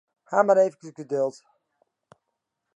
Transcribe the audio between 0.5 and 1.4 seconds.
efkes geduld.